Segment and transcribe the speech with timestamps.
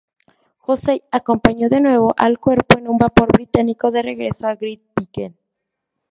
[0.65, 5.37] Hussey acompañó de nuevo al cuerpo en un vapor británico de regreso a Grytviken.